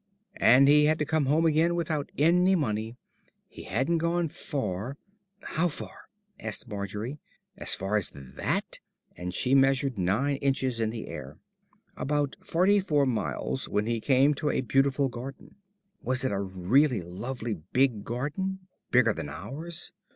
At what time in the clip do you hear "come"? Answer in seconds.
1.05-1.27